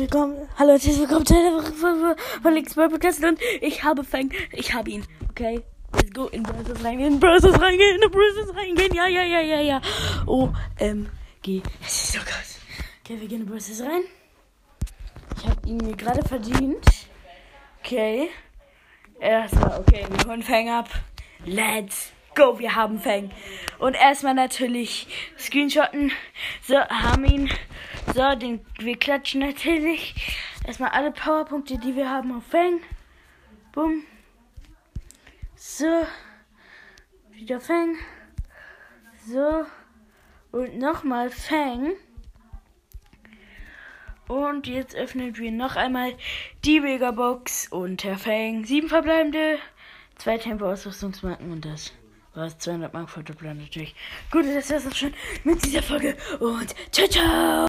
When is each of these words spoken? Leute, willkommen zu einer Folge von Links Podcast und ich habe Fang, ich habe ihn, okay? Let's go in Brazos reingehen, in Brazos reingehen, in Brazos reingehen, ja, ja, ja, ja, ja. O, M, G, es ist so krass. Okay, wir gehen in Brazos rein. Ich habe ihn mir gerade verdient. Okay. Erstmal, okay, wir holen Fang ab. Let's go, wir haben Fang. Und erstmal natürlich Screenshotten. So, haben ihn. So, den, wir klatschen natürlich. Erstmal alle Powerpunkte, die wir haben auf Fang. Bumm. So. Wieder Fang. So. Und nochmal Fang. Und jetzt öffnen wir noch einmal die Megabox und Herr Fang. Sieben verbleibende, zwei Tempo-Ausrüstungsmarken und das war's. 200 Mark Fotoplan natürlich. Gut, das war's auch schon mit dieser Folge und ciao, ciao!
Leute, 0.00 0.98
willkommen 0.98 1.26
zu 1.26 1.36
einer 1.36 1.62
Folge 1.62 2.16
von 2.40 2.54
Links 2.54 2.74
Podcast 2.74 3.22
und 3.22 3.38
ich 3.60 3.84
habe 3.84 4.02
Fang, 4.02 4.32
ich 4.50 4.72
habe 4.72 4.88
ihn, 4.88 5.04
okay? 5.28 5.60
Let's 5.92 6.10
go 6.14 6.26
in 6.28 6.42
Brazos 6.42 6.82
reingehen, 6.82 7.14
in 7.14 7.20
Brazos 7.20 7.60
reingehen, 7.60 8.00
in 8.00 8.10
Brazos 8.10 8.56
reingehen, 8.56 8.94
ja, 8.94 9.06
ja, 9.08 9.22
ja, 9.24 9.40
ja, 9.42 9.60
ja. 9.60 9.80
O, 10.26 10.54
M, 10.78 11.06
G, 11.42 11.60
es 11.82 12.04
ist 12.04 12.12
so 12.14 12.20
krass. 12.20 12.58
Okay, 13.04 13.20
wir 13.20 13.28
gehen 13.28 13.42
in 13.42 13.46
Brazos 13.46 13.82
rein. 13.82 14.04
Ich 15.36 15.46
habe 15.46 15.68
ihn 15.68 15.76
mir 15.76 15.94
gerade 15.94 16.26
verdient. 16.26 16.86
Okay. 17.80 18.30
Erstmal, 19.20 19.80
okay, 19.80 20.06
wir 20.08 20.30
holen 20.30 20.42
Fang 20.42 20.70
ab. 20.70 20.88
Let's 21.44 22.10
go, 22.34 22.58
wir 22.58 22.74
haben 22.74 22.98
Fang. 23.00 23.30
Und 23.78 23.92
erstmal 23.92 24.32
natürlich 24.32 25.08
Screenshotten. 25.38 26.10
So, 26.66 26.78
haben 26.78 27.26
ihn. 27.26 27.50
So, 28.14 28.34
den, 28.34 28.60
wir 28.78 28.96
klatschen 28.96 29.40
natürlich. 29.40 30.14
Erstmal 30.66 30.90
alle 30.90 31.12
Powerpunkte, 31.12 31.78
die 31.78 31.94
wir 31.94 32.10
haben 32.10 32.36
auf 32.36 32.44
Fang. 32.44 32.80
Bumm. 33.72 34.02
So. 35.54 36.06
Wieder 37.30 37.60
Fang. 37.60 37.96
So. 39.26 39.64
Und 40.50 40.78
nochmal 40.78 41.30
Fang. 41.30 41.92
Und 44.26 44.66
jetzt 44.66 44.94
öffnen 44.96 45.36
wir 45.36 45.52
noch 45.52 45.76
einmal 45.76 46.14
die 46.64 46.80
Megabox 46.80 47.68
und 47.68 48.02
Herr 48.04 48.18
Fang. 48.18 48.64
Sieben 48.64 48.88
verbleibende, 48.88 49.58
zwei 50.16 50.38
Tempo-Ausrüstungsmarken 50.38 51.50
und 51.50 51.64
das 51.64 51.92
war's. 52.34 52.58
200 52.58 52.92
Mark 52.92 53.10
Fotoplan 53.10 53.58
natürlich. 53.58 53.94
Gut, 54.30 54.44
das 54.46 54.70
war's 54.70 54.86
auch 54.86 54.94
schon 54.94 55.14
mit 55.44 55.64
dieser 55.64 55.82
Folge 55.82 56.16
und 56.38 56.74
ciao, 56.92 57.08
ciao! 57.08 57.58